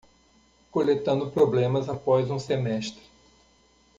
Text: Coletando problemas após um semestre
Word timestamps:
Coletando 0.71 1.29
problemas 1.29 1.87
após 1.87 2.31
um 2.31 2.39
semestre 2.39 3.03